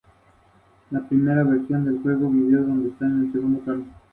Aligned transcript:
Consiste 0.89 1.13
en 1.13 1.29
una 1.29 1.43
mezcla 1.43 1.77
de 1.77 1.91
nitrato 1.91 2.09
de 2.21 2.25
amonio 2.25 2.49
y 2.49 2.55
un 2.61 2.65
combustible 2.65 3.13
derivado 3.17 3.47
del 3.49 3.57
petróleo. 3.59 3.85